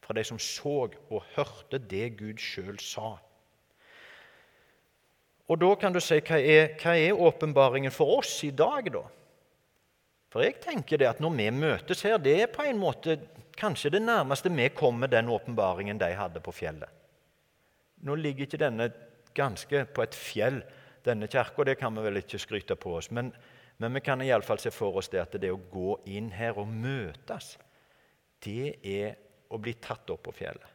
Fra 0.07 0.15
de 0.15 0.23
som 0.25 0.39
så 0.39 0.87
og 0.87 1.25
hørte 1.35 1.81
det 1.83 2.13
Gud 2.21 2.39
sjøl 2.39 2.79
sa. 2.79 3.17
Og 5.47 5.59
da 5.63 5.73
kan 5.79 5.95
du 5.95 6.01
si 6.03 6.19
hva 6.27 6.39
er, 6.39 6.73
hva 6.79 6.95
er 6.99 7.23
åpenbaringen 7.27 7.95
for 7.95 8.19
oss 8.19 8.39
i 8.47 8.53
dag, 8.55 8.91
da? 8.95 9.05
For 10.31 10.43
jeg 10.43 10.59
tenker 10.63 11.01
det 11.01 11.09
at 11.09 11.21
når 11.23 11.35
vi 11.39 11.51
møtes 11.55 12.03
her, 12.07 12.19
det 12.23 12.35
er 12.43 12.51
på 12.53 12.67
en 12.67 12.79
måte 12.79 13.19
kanskje 13.57 13.95
det 13.95 14.03
nærmeste 14.05 14.51
vi 14.53 14.69
kommer 14.75 15.11
den 15.11 15.31
åpenbaringen 15.33 15.99
de 16.03 16.11
hadde 16.19 16.43
på 16.45 16.55
fjellet. 16.55 16.91
Nå 18.05 18.15
ligger 18.19 18.47
ikke 18.47 18.61
denne 18.61 18.91
ganske 19.37 19.85
på 19.95 20.03
et 20.05 20.17
fjell, 20.19 20.61
denne 21.07 21.29
kirka. 21.31 21.65
Det 21.65 21.79
kan 21.81 21.95
vi 21.97 22.05
vel 22.05 22.21
ikke 22.21 22.41
skryte 22.43 22.77
på 22.77 22.97
oss. 22.99 23.11
Men, 23.15 23.31
men 23.79 23.95
vi 23.97 24.03
kan 24.05 24.23
iallfall 24.23 24.61
se 24.61 24.75
for 24.75 24.99
oss 24.99 25.09
det 25.13 25.23
at 25.23 25.39
det 25.41 25.53
å 25.55 25.63
gå 25.73 25.97
inn 26.11 26.29
her 26.35 26.59
og 26.61 26.69
møtes, 26.69 27.55
det 28.45 28.77
er 28.83 29.17
å 29.50 29.61
bli 29.62 29.76
tatt 29.83 30.11
opp 30.12 30.25
på 30.26 30.35
fjellet. 30.35 30.73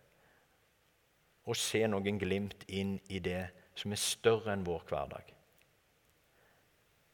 Og 1.50 1.58
se 1.58 1.82
noen 1.90 2.20
glimt 2.22 2.66
inn 2.70 2.98
i 3.10 3.20
det 3.24 3.44
som 3.78 3.94
er 3.94 4.02
større 4.02 4.54
enn 4.54 4.66
vår 4.66 4.84
hverdag. 4.90 5.32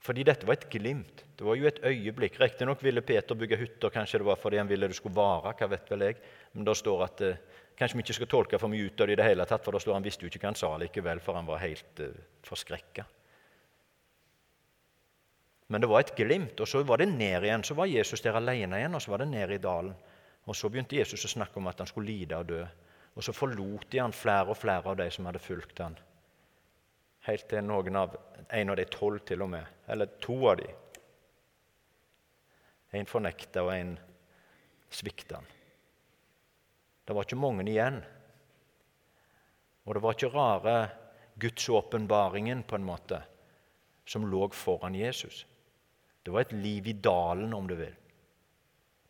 Fordi 0.08 0.24
dette 0.28 0.48
var 0.48 0.58
et 0.58 0.70
glimt. 0.72 1.24
Det 1.36 1.46
var 1.46 1.58
jo 1.60 1.68
et 1.68 1.80
øyeblikk. 1.84 2.38
Riktignok 2.40 2.84
ville 2.86 3.04
Peter 3.04 3.36
bygge 3.36 3.58
hytter, 3.60 3.92
kanskje 3.92 4.22
det 4.22 4.28
var 4.28 4.40
fordi 4.40 4.60
han 4.62 4.70
ville 4.70 4.88
det 4.88 4.96
skulle 4.96 5.16
vare. 5.16 5.54
hva 5.58 5.68
vet 5.68 5.90
vel 5.92 6.06
jeg. 6.06 6.20
Men 6.54 6.68
da 6.68 6.76
står 6.76 7.04
at 7.04 7.22
eh, 7.22 7.40
Kanskje 7.78 8.00
vi 8.00 8.02
ikke 8.02 8.14
skal 8.18 8.30
tolke 8.32 8.58
for 8.58 8.74
mye 8.74 8.88
ut 8.90 9.02
av 9.02 9.06
det 9.06 9.14
i 9.14 9.18
det 9.20 9.26
hele 9.28 9.46
tatt, 9.46 9.62
for 9.62 9.76
da 9.76 9.78
står 9.78 9.94
han 9.94 10.06
visste 10.06 10.26
jo 10.26 10.32
ikke 10.32 10.40
hva 10.42 10.50
han 10.50 10.58
sa 10.58 10.72
likevel, 10.82 11.20
for 11.22 11.38
han 11.38 11.46
var 11.46 11.60
helt 11.62 12.00
eh, 12.02 12.16
forskrekka. 12.48 13.04
Men 15.70 15.84
det 15.84 15.90
var 15.92 16.02
et 16.02 16.16
glimt, 16.18 16.58
og 16.58 16.70
så 16.70 16.82
var 16.88 17.04
det 17.04 17.10
ned 17.12 17.46
igjen. 17.46 17.66
Så 17.68 17.76
var 17.78 17.92
Jesus 17.92 18.24
der 18.26 18.40
alene 18.40 18.80
igjen, 18.80 18.98
og 18.98 19.04
så 19.04 19.14
var 19.14 19.22
det 19.22 19.30
ned 19.30 19.54
i 19.54 19.60
dalen. 19.62 19.94
Og 20.48 20.56
Så 20.56 20.70
begynte 20.72 20.96
Jesus 20.96 21.26
å 21.28 21.32
snakke 21.32 21.60
om 21.60 21.68
at 21.68 21.80
han 21.84 21.90
skulle 21.90 22.12
lide 22.12 22.38
og 22.40 22.48
dø. 22.48 22.62
Og 23.16 23.24
så 23.26 23.34
forlot 23.36 23.90
de 23.92 24.00
han 24.00 24.14
flere 24.16 24.54
og 24.54 24.58
flere 24.58 24.94
av 24.94 24.98
de 25.00 25.10
som 25.12 25.26
hadde 25.28 25.44
fulgt 25.44 25.82
han. 25.84 25.98
Helt 27.28 27.48
til 27.50 27.66
noen 27.66 27.98
av, 28.00 28.16
en 28.56 28.72
av 28.72 28.78
de 28.80 28.86
tolv, 28.88 29.20
til 29.28 29.44
og 29.44 29.50
med. 29.52 29.66
Eller 29.92 30.14
to 30.24 30.38
av 30.48 30.60
de. 30.62 30.70
En 32.96 33.10
fornekta, 33.10 33.66
og 33.66 33.74
en 33.74 33.98
svikta 34.94 35.42
han. 35.42 35.50
Det 37.08 37.16
var 37.16 37.28
ikke 37.28 37.40
mange 37.40 37.68
igjen. 37.68 38.00
Og 39.88 39.96
det 39.96 40.04
var 40.04 40.16
ikke 40.16 40.32
rare 40.32 40.78
gudsåpenbaringen 41.40 42.64
på 42.68 42.76
en 42.76 42.88
måte 42.88 43.22
som 44.08 44.26
lå 44.28 44.48
foran 44.56 44.96
Jesus. 44.96 45.46
Det 46.24 46.32
var 46.32 46.46
et 46.46 46.56
liv 46.56 46.88
i 46.88 46.94
dalen, 46.94 47.54
om 47.54 47.68
du 47.68 47.76
vil. 47.76 47.96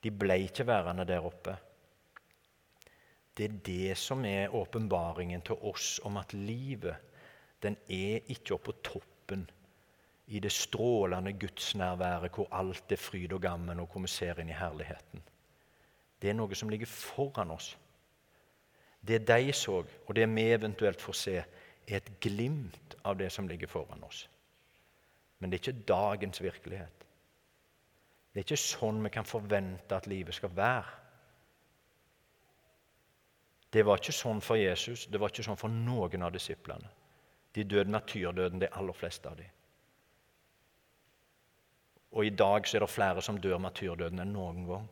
De 0.08 0.12
ble 0.16 0.38
ikke 0.46 0.64
værende 0.68 1.04
der 1.08 1.26
oppe. 1.28 1.58
Det 3.38 3.46
er 3.46 3.58
det 3.66 3.98
som 4.00 4.24
er 4.26 4.54
åpenbaringen 4.56 5.42
til 5.42 5.60
oss 5.68 5.98
om 6.08 6.18
at 6.18 6.32
livet 6.34 6.96
den 7.64 7.76
er 7.90 8.24
ikke 8.32 8.54
oppe 8.54 8.72
på 8.72 8.78
toppen 8.88 9.44
i 10.28 10.40
det 10.40 10.52
strålende 10.52 11.34
gudsnærværet 11.34 12.32
hvor 12.32 12.48
alt 12.52 12.92
er 12.92 13.02
fryd 13.02 13.34
og 13.34 13.42
gammen, 13.42 13.80
og 13.80 13.90
hvor 13.92 14.02
vi 14.02 14.08
ser 14.08 14.40
inn 14.40 14.50
i 14.50 14.56
herligheten. 14.56 15.24
Det 16.22 16.30
er 16.30 16.38
noe 16.38 16.56
som 16.56 16.70
ligger 16.70 16.88
foran 16.88 17.52
oss. 17.52 17.74
Det 19.02 19.26
de 19.28 19.54
så, 19.54 19.84
og 20.08 20.16
det 20.16 20.28
vi 20.36 20.48
eventuelt 20.52 21.02
får 21.02 21.20
se, 21.20 21.36
er 21.88 21.98
et 21.98 22.12
glimt 22.22 22.96
av 23.04 23.20
det 23.20 23.32
som 23.32 23.48
ligger 23.48 23.68
foran 23.68 24.04
oss. 24.04 24.30
Men 25.40 25.52
det 25.52 25.60
er 25.60 25.68
ikke 25.68 25.88
dagens 25.88 26.42
virkelighet. 26.42 26.97
Det 28.38 28.44
er 28.44 28.52
ikke 28.52 28.62
sånn 28.62 29.00
vi 29.02 29.10
kan 29.10 29.26
forvente 29.26 29.98
at 29.98 30.06
livet 30.06 30.36
skal 30.38 30.52
være. 30.54 30.92
Det 33.74 33.82
var 33.82 33.98
ikke 33.98 34.14
sånn 34.14 34.44
for 34.46 34.62
Jesus, 34.62 35.08
det 35.10 35.18
var 35.18 35.34
ikke 35.34 35.46
sånn 35.48 35.58
for 35.58 35.74
noen 35.74 36.22
av 36.22 36.36
disiplene. 36.36 36.92
De 37.58 37.66
døde 37.66 37.90
naturdøden, 37.90 38.62
de 38.62 38.70
aller 38.78 38.94
fleste 38.94 39.32
av 39.32 39.40
dem. 39.42 39.50
Og 42.14 42.30
i 42.30 42.36
dag 42.38 42.70
så 42.70 42.78
er 42.78 42.86
det 42.86 42.92
flere 42.94 43.26
som 43.26 43.42
dør 43.42 43.58
maturdøden 43.66 44.22
enn 44.22 44.38
noen 44.38 44.64
gang. 44.70 44.88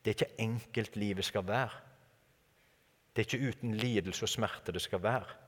Det 0.00 0.14
er 0.14 0.16
ikke 0.16 0.42
enkelt 0.48 0.96
livet 0.96 1.28
skal 1.28 1.44
være. 1.44 1.86
Det 3.12 3.20
er 3.20 3.28
ikke 3.28 3.52
uten 3.52 3.76
lidelse 3.84 4.24
og 4.24 4.32
smerte 4.32 4.72
det 4.72 4.80
skal 4.80 5.04
være. 5.04 5.40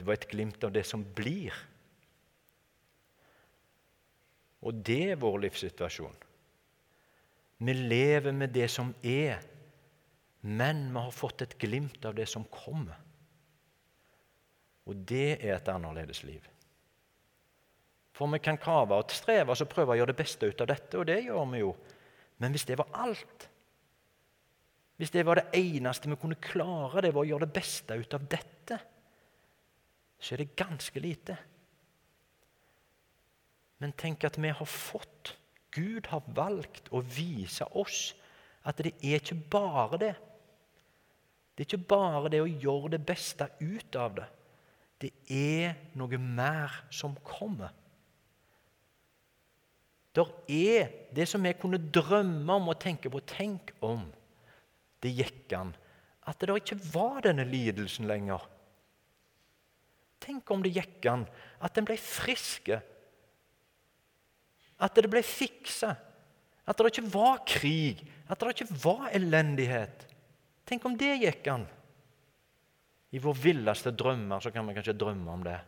Det 0.00 0.08
var 0.08 0.16
et 0.16 0.30
glimt 0.32 0.64
av 0.64 0.72
det 0.72 0.88
som 0.88 1.04
blir. 1.04 1.52
Og 4.66 4.82
det 4.86 5.02
er 5.12 5.20
vår 5.22 5.44
livssituasjon. 5.44 6.16
Vi 7.62 7.72
lever 7.72 8.34
med 8.36 8.52
det 8.52 8.66
som 8.72 8.90
er, 9.06 9.38
men 10.42 10.88
vi 10.90 11.00
har 11.00 11.14
fått 11.14 11.46
et 11.46 11.56
glimt 11.58 12.04
av 12.04 12.16
det 12.18 12.26
som 12.28 12.44
kommer. 12.52 12.98
Og 14.86 14.98
det 15.08 15.38
er 15.38 15.56
et 15.56 15.70
annerledes 15.72 16.22
liv. 16.26 16.44
For 18.16 18.30
vi 18.32 18.40
kan 18.40 18.58
kave 18.60 18.96
og 18.96 19.12
streve 19.12 19.52
og 19.52 19.70
prøve 19.70 19.94
å 19.94 19.98
gjøre 20.00 20.14
det 20.14 20.20
beste 20.22 20.48
ut 20.48 20.62
av 20.64 20.70
dette, 20.70 20.98
og 20.98 21.06
det 21.08 21.22
gjør 21.26 21.48
vi 21.52 21.62
jo. 21.62 21.72
Men 22.40 22.54
hvis 22.54 22.66
det 22.68 22.78
var 22.80 22.92
alt, 23.06 23.48
hvis 24.96 25.12
det 25.12 25.26
var 25.28 25.40
det 25.40 25.58
eneste 25.58 26.08
vi 26.08 26.16
kunne 26.20 26.38
klare, 26.40 27.02
det 27.04 27.12
var 27.12 27.24
å 27.24 27.28
gjøre 27.28 27.44
det 27.44 27.56
beste 27.58 27.96
ut 27.96 28.16
av 28.16 28.28
dette, 28.32 28.78
så 30.16 30.34
er 30.34 30.42
det 30.42 30.56
ganske 30.56 31.02
lite. 31.02 31.36
Men 33.82 33.92
tenk 33.98 34.24
at 34.24 34.38
vi 34.40 34.52
har 34.52 34.70
fått 34.70 35.34
Gud 35.76 36.08
har 36.08 36.24
valgt 36.36 36.88
å 36.94 37.02
vise 37.04 37.66
oss 37.76 38.14
at 38.66 38.80
det 38.82 38.94
er 39.04 39.20
ikke 39.20 39.36
bare 39.52 39.98
det. 40.00 40.14
Det 41.54 41.64
er 41.64 41.68
ikke 41.68 41.88
bare 41.90 42.30
det 42.32 42.40
å 42.42 42.48
gjøre 42.48 42.94
det 42.96 43.02
beste 43.06 43.48
ut 43.60 43.98
av 44.00 44.16
det. 44.16 44.28
Det 45.04 45.10
er 45.28 45.76
noe 46.00 46.18
mer 46.20 46.72
som 46.88 47.14
kommer. 47.24 47.74
Det 50.16 50.24
er 50.48 50.88
det 51.12 51.26
som 51.28 51.44
vi 51.44 51.52
kunne 51.60 51.80
drømme 51.92 52.56
om 52.56 52.70
og 52.72 52.80
tenke 52.80 53.12
på. 53.12 53.20
Tenk 53.28 53.74
om 53.84 54.06
det 55.04 55.12
gikk 55.12 55.52
an 55.58 55.74
at 56.26 56.40
det 56.40 56.56
ikke 56.56 56.80
var 56.94 57.20
denne 57.28 57.44
lidelsen 57.46 58.08
lenger. 58.08 58.40
Tenk 60.24 60.48
om 60.50 60.64
det 60.64 60.72
gikk 60.74 61.04
an 61.12 61.26
at 61.62 61.76
en 61.76 61.86
ble 61.86 61.98
friske 62.00 62.80
at 64.82 64.98
det 64.98 65.08
ble 65.10 65.22
fiksa. 65.24 65.94
At 66.66 66.78
det 66.78 66.90
ikke 66.92 67.14
var 67.14 67.40
krig. 67.48 68.02
At 68.28 68.40
det 68.40 68.56
ikke 68.56 68.78
var 68.82 69.08
elendighet. 69.14 70.06
Tenk 70.66 70.84
om 70.88 70.96
det 70.98 71.14
gikk 71.22 71.46
an. 71.52 71.66
I 73.14 73.22
vår 73.22 73.36
villeste 73.38 73.92
drømmer 73.94 74.42
så 74.42 74.50
kan 74.52 74.66
vi 74.66 74.74
kanskje 74.76 74.96
drømme 74.98 75.32
om 75.32 75.44
det. 75.46 75.58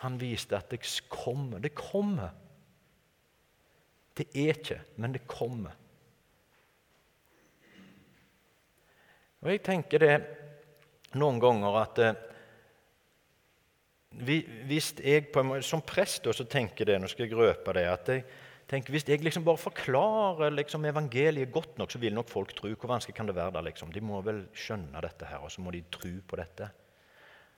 Han 0.00 0.16
viste 0.18 0.56
at 0.56 0.70
det 0.72 0.80
kommer. 1.12 1.60
Det 1.60 1.74
kommer. 1.76 2.32
Det 4.16 4.26
er 4.32 4.56
ikke, 4.56 4.80
men 4.96 5.12
det 5.12 5.26
kommer. 5.28 5.76
Og 9.40 9.48
Jeg 9.48 9.62
tenker 9.64 10.02
det 10.02 10.16
noen 11.16 11.38
ganger 11.40 11.76
at 11.80 12.00
eh, 12.04 12.18
hvis 14.10 14.94
jeg 14.98 15.28
måte, 15.34 15.62
Som 15.62 15.82
prest 15.82 16.26
også 16.26 16.44
tenker 16.44 16.84
det, 16.84 17.00
nå 17.00 17.08
skal 17.08 17.26
jeg 17.26 17.36
røpe 17.38 17.72
det, 17.72 17.86
at 17.86 18.08
jeg 18.08 18.24
tenker, 18.68 18.90
hvis 18.92 19.06
jeg 19.08 19.22
liksom 19.22 19.44
bare 19.44 19.58
forklarer 19.58 20.50
liksom, 20.50 20.84
evangeliet 20.84 21.52
godt 21.52 21.78
nok, 21.78 21.90
så 21.90 21.98
vil 21.98 22.14
nok 22.14 22.28
folk 22.28 22.54
tro. 22.54 22.68
Hvor 22.68 22.88
vanskelig 22.88 23.14
kan 23.14 23.26
det 23.26 23.34
være 23.34 23.52
da? 23.52 23.60
Liksom? 23.60 23.92
De 23.92 24.00
må 24.00 24.20
vel 24.22 24.46
skjønne 24.54 25.00
dette 25.02 25.26
her, 25.26 25.42
og 25.42 25.50
så 25.50 25.60
må 25.60 25.70
de 25.70 25.82
tro 25.90 26.10
på 26.26 26.36
dette. 26.36 26.70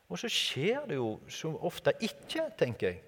Og 0.09 0.19
så 0.21 0.29
skjer 0.29 0.87
det 0.89 0.97
jo 0.97 1.21
så 1.29 1.53
ofte 1.65 1.95
ikke, 2.01 2.51
tenker 2.59 2.89
jeg. 2.89 3.03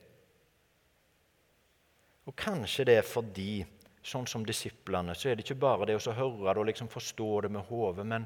Og 2.24 2.36
kanskje 2.36 2.86
det 2.88 2.98
er 2.98 3.08
fordi, 3.08 3.64
sånn 4.04 4.28
som 4.28 4.44
disiplene, 4.44 5.12
så 5.16 5.28
er 5.28 5.36
det 5.36 5.44
ikke 5.44 5.60
bare 5.60 5.88
det 5.88 5.98
å 5.98 6.16
høre 6.16 6.54
det 6.54 6.62
og 6.62 6.68
liksom 6.68 6.88
forstå 6.92 7.28
det 7.44 7.50
med 7.52 7.68
hodet, 7.68 8.06
men 8.08 8.24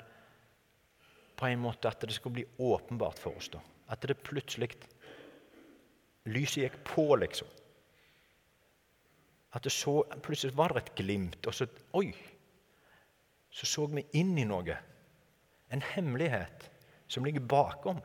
på 1.38 1.46
en 1.46 1.62
måte 1.62 1.90
at 1.90 2.02
det 2.02 2.14
skal 2.14 2.34
bli 2.34 2.44
åpenbart 2.58 3.18
for 3.18 3.38
oss. 3.38 3.50
da. 3.50 3.62
At 3.90 4.02
det 4.06 4.18
plutselig 4.22 4.74
Lyset 6.28 6.64
gikk 6.64 6.78
på, 6.86 7.06
liksom. 7.20 7.48
At 9.56 9.64
det 9.64 9.72
så, 9.72 10.02
Plutselig 10.22 10.56
var 10.56 10.74
det 10.74 10.84
et 10.84 10.94
glimt, 11.02 11.46
og 11.46 11.54
så 11.54 11.68
Oi! 11.96 12.12
Så 13.50 13.66
så 13.66 13.86
vi 13.88 14.04
inn 14.20 14.36
i 14.38 14.44
noe. 14.44 14.76
En 15.72 15.82
hemmelighet 15.82 16.68
som 17.08 17.24
ligger 17.24 17.40
bakom. 17.40 18.02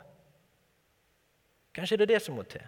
Kanskje 1.76 1.98
det 2.00 2.06
er 2.06 2.14
det 2.14 2.22
som 2.24 2.38
må 2.38 2.46
til. 2.48 2.64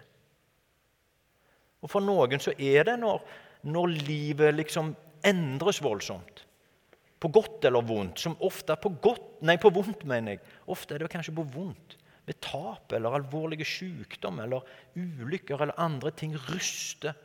Og 1.81 1.89
For 1.89 2.05
noen 2.05 2.41
så 2.41 2.53
er 2.53 2.85
det 2.85 2.99
når, 3.01 3.23
når 3.65 3.95
livet 4.05 4.55
liksom 4.55 4.93
endres 5.25 5.81
voldsomt. 5.83 6.43
På 7.17 7.31
godt 7.33 7.65
eller 7.65 7.81
vondt. 7.81 8.21
Som 8.21 8.37
ofte 8.45 8.77
på 8.77 8.93
godt, 9.01 9.41
nei, 9.41 9.57
på 9.57 9.73
vondt, 9.73 10.05
mener 10.05 10.35
jeg. 10.37 10.43
Ofte 10.69 10.95
er 10.95 11.03
det 11.03 11.11
kanskje 11.11 11.33
på 11.35 11.47
vondt 11.55 11.97
ved 12.27 12.41
tap 12.43 12.91
eller 12.93 13.15
alvorlige 13.15 13.65
sykdom 13.67 14.41
eller 14.43 14.67
ulykker 14.99 15.63
eller 15.63 15.79
andre 15.79 16.11
ting 16.11 16.35
ryster. 16.49 17.15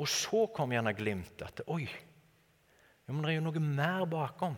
Og 0.00 0.08
så 0.10 0.46
kom 0.56 0.72
gjerne 0.74 0.94
glimtet 0.96 1.44
at 1.46 1.62
oi, 1.70 1.84
ja, 1.84 3.12
men 3.12 3.20
det 3.22 3.34
er 3.34 3.36
jo 3.36 3.44
noe 3.44 3.60
mer 3.62 4.06
bakom. 4.08 4.56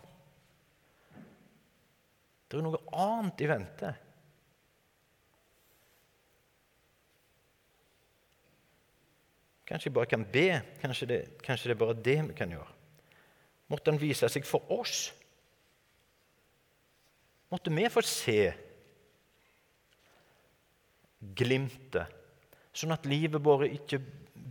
Det 2.47 2.54
er 2.54 2.62
jo 2.62 2.68
noe 2.68 2.83
annet 2.95 3.42
i 3.42 3.49
vente. 3.50 3.92
Kanskje 9.66 9.90
jeg 9.90 9.97
bare 9.97 10.11
kan 10.12 10.26
be. 10.30 10.47
Kanskje 10.78 11.09
det, 11.11 11.21
kanskje 11.42 11.73
det 11.73 11.75
er 11.75 11.80
bare 11.83 11.99
det 11.99 12.21
vi 12.28 12.37
kan 12.38 12.54
gjøre. 12.54 12.71
Måtte 13.66 13.90
han 13.90 13.99
vise 13.99 14.30
seg 14.30 14.47
for 14.47 14.62
oss? 14.71 15.09
Måtte 17.50 17.73
vi 17.75 17.88
få 17.90 18.02
se 18.06 18.38
glimtet, 21.35 22.12
sånn 22.76 22.95
at 22.95 23.06
livet 23.09 23.42
vårt 23.42 23.66
ikke 23.71 24.00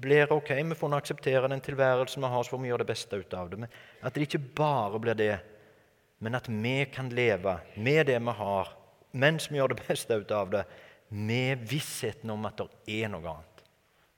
blir 0.05 0.32
ok, 0.34 0.51
vi 0.65 0.77
får 0.77 0.96
akseptere 0.98 1.50
den 1.50 1.63
tilværelsen 1.63 2.24
vi 2.24 2.32
har, 2.32 2.44
så 2.44 2.55
får 2.55 2.62
vi 2.63 2.72
gjøre 2.72 2.84
det 2.84 2.91
beste 2.91 3.20
ut 3.22 3.36
av 3.38 3.51
det. 3.51 3.60
Men 3.62 3.70
at 4.03 4.15
det 4.15 4.25
ikke 4.27 4.44
bare 4.58 5.01
blir 5.01 5.17
det, 5.20 5.36
men 6.24 6.38
at 6.38 6.50
vi 6.50 6.75
kan 6.91 7.12
leve 7.13 7.60
med 7.75 8.10
det 8.10 8.17
vi 8.20 8.36
har, 8.39 8.74
mens 9.15 9.48
vi 9.51 9.60
gjør 9.60 9.75
det 9.75 9.86
beste 9.88 10.20
ut 10.20 10.34
av 10.36 10.51
det, 10.51 10.65
med 11.10 11.63
vissheten 11.70 12.34
om 12.34 12.48
at 12.50 12.60
det 12.60 13.00
er 13.00 13.12
noe 13.13 13.29
annet. 13.29 13.63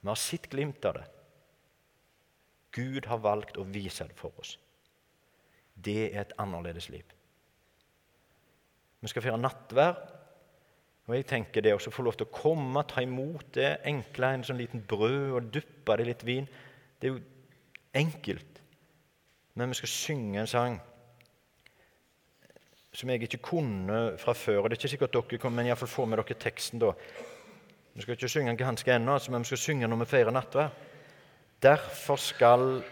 Vi 0.01 0.09
har 0.09 0.19
sett 0.19 0.49
glimt 0.49 0.85
av 0.87 0.97
det. 0.97 1.05
Gud 2.77 3.07
har 3.09 3.21
valgt 3.21 3.57
å 3.57 3.65
vise 3.67 4.05
det 4.07 4.17
for 4.17 4.33
oss. 4.39 4.55
Det 5.73 6.09
er 6.09 6.21
et 6.23 6.35
annerledes 6.41 6.89
liv. 6.89 7.05
Vi 9.01 9.11
skal 9.11 9.25
feire 9.25 9.41
nattverd 9.41 10.16
Og 11.07 11.15
jeg 11.15 11.27
tenker 11.29 11.63
det 11.63 11.71
å 11.75 11.79
få 11.79 12.03
lov 12.03 12.17
til 12.19 12.27
å 12.27 12.35
komme, 12.35 12.83
ta 12.83 13.01
imot 13.03 13.53
det 13.55 13.77
enkle, 13.87 14.33
en 14.35 14.43
sånn 14.43 14.59
liten 14.59 14.83
brød 14.83 15.37
og 15.37 15.49
duppe 15.55 15.95
det 15.95 16.03
i 16.03 16.09
litt 16.09 16.25
vin 16.27 16.47
Det 16.99 17.07
er 17.07 17.13
jo 17.13 17.21
enkelt. 17.95 18.61
Men 19.55 19.71
vi 19.71 19.79
skal 19.79 19.91
synge 19.93 20.41
en 20.41 20.51
sang 20.51 20.77
som 22.97 23.09
jeg 23.09 23.27
ikke 23.27 23.43
kunne 23.45 24.17
fra 24.17 24.33
før. 24.33 24.63
og 24.63 24.69
Det 24.69 24.77
er 24.77 24.81
ikke 24.81 24.91
sikkert 24.95 25.13
dere 25.13 25.39
kommer, 25.39 25.61
men 25.61 25.69
iallfall 25.69 25.89
få 25.89 26.05
med 26.05 26.17
dere 26.17 26.37
teksten 26.41 26.81
da. 26.81 26.91
Vi 27.93 28.01
skal 28.01 28.17
ikke 28.17 28.29
synge 28.29 28.51
den 28.51 28.57
ganske 28.57 28.93
ennå, 28.93 29.13
altså, 29.13 29.31
men 29.31 29.45
vi 29.45 29.51
skal 29.51 29.63
synge 29.63 29.87
når 29.87 30.01
vi 30.03 30.09
feirer 30.11 30.33
nattverd. 30.33 30.85
Derfor 31.63 32.15
skal 32.15 32.83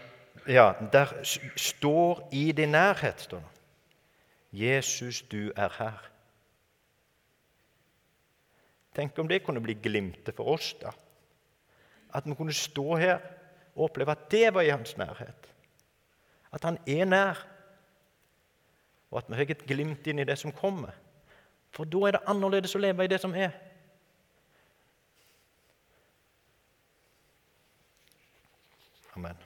Ja, 0.46 0.72
der 0.92 1.10
står 1.56 2.28
i 2.32 2.52
din 2.52 2.68
nærhet, 2.68 3.20
står 3.20 3.38
det. 3.38 3.46
Jesus, 4.52 5.22
du 5.22 5.50
er 5.56 5.68
her. 5.78 6.15
Tenk 8.96 9.18
om 9.20 9.28
det 9.28 9.42
kunne 9.44 9.60
bli 9.60 9.76
glimtet 9.82 10.36
for 10.36 10.54
oss, 10.56 10.72
da. 10.80 10.94
At 12.16 12.24
vi 12.24 12.34
kunne 12.34 12.54
stå 12.56 12.96
her 12.96 13.18
og 13.74 13.90
oppleve 13.90 14.14
at 14.16 14.30
det 14.32 14.48
var 14.54 14.64
i 14.64 14.72
hans 14.72 14.96
nærhet. 14.96 15.52
At 16.52 16.64
han 16.64 16.78
er 16.88 17.04
nær 17.04 17.42
og 19.10 19.22
at 19.22 19.30
vi 19.30 19.38
fikk 19.40 19.54
et 19.54 19.66
glimt 19.68 20.08
inn 20.10 20.20
i 20.20 20.26
det 20.28 20.38
som 20.40 20.52
kommer. 20.52 20.94
For 21.72 21.88
da 21.88 22.02
er 22.08 22.16
det 22.16 22.26
annerledes 22.28 22.74
å 22.76 22.82
leve 22.82 23.06
i 23.06 23.10
det 23.10 23.20
som 23.22 23.34
er. 23.36 23.54
Amen. 29.16 29.45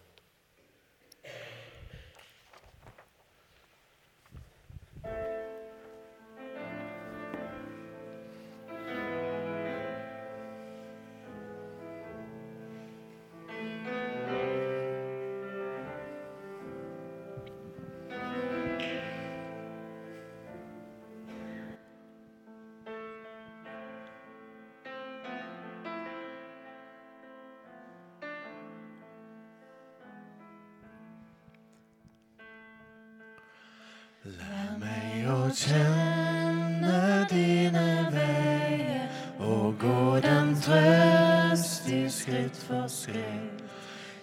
Lær 34.21 34.75
meg 34.77 35.29
å 35.33 35.47
kjenne 35.57 36.97
dine 37.31 37.85
veier 38.13 39.07
og 39.41 39.79
gå 39.81 40.19
den 40.21 40.51
trøst 40.61 41.89
i 41.89 42.03
skritt 42.13 42.61
for 42.67 42.85
skritt. 42.93 43.65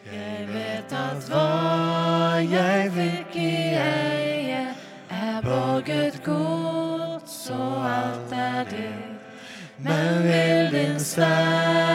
Jeg 0.05 0.45
vet 0.51 0.93
at 0.93 1.25
hva 1.33 2.37
jeg 2.45 2.93
fikk 2.93 3.39
i 3.41 3.57
eie, 3.87 4.61
er 5.09 5.41
borget 5.41 6.21
godt, 6.21 7.25
så 7.25 7.57
alt 7.89 8.37
er 8.37 8.69
ditt. 8.69 9.43
Men 9.81 10.23
vil 10.29 10.73
din 10.77 11.01
sterke 11.01 11.87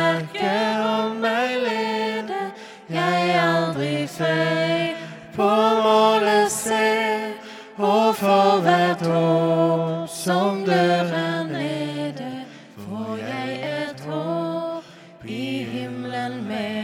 himmelen 16.23 16.49
med. 16.49 16.82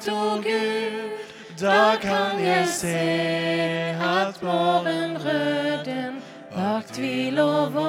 Tenkt, 0.00 0.08
o 0.08 0.36
Gud. 0.36 1.10
Da 1.60 1.96
kan 2.00 2.44
jeg 2.44 2.68
se 2.68 2.98
at 4.00 4.42
morgenrøden 4.42 6.22
bak 6.54 6.84
tvil 6.92 7.38
og 7.38 7.74
vonde 7.74 7.85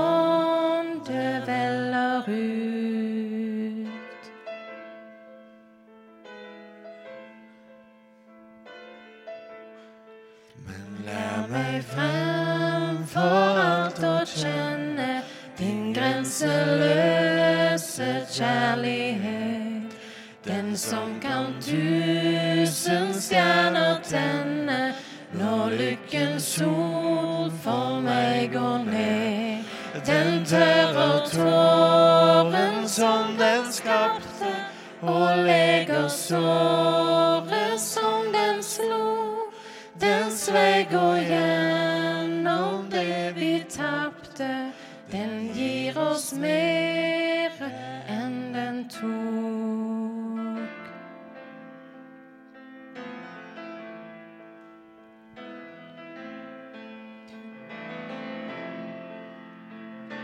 som 20.77 21.19
kan 21.21 21.53
tusen 21.61 23.13
stjerner 23.13 23.97
tenne 24.05 24.93
når 25.33 25.73
lykkens 25.79 26.45
sol 26.59 27.49
for 27.63 27.97
meg 28.05 28.53
går 28.53 28.85
ned. 28.85 29.65
Den 30.05 30.45
tørrer 30.45 31.25
tåren 31.31 32.85
som 32.89 33.33
den 33.39 33.65
skapte, 33.73 34.53
og 35.01 35.41
leger 35.47 36.07
såret 36.13 37.81
som 37.81 38.29
den 38.33 38.61
slo. 38.61 39.49
Dens 39.97 40.45
vei 40.53 40.85
går 40.91 41.23
gjennom 41.25 42.85
det 42.93 43.33
vi 43.35 43.55
tapte, 43.65 44.69
den 45.09 45.49
gir 45.57 45.97
oss 45.97 46.33
mer 46.37 46.77